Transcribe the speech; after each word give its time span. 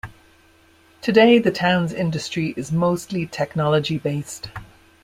Today, 1.03 1.37
the 1.37 1.51
town's 1.51 1.93
industry 1.93 2.55
is 2.57 2.71
mostly 2.71 3.27
technology 3.27 3.99
based. 3.99 4.49